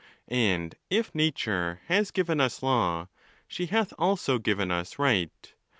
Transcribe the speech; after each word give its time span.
And 0.27 0.73
if 0.89 1.13
nature 1.13 1.81
has 1.85 2.09
given 2.09 2.41
us 2.41 2.63
law, 2.63 3.07
she 3.47 3.67
hath 3.67 3.93
also 3.99 4.39
given 4.39 4.71
us 4.71 4.97
right. 4.97 5.53